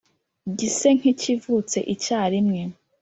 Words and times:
gise 0.57 0.87
nk`ikivutse 0.97 1.77
icyarimwe 1.93 2.61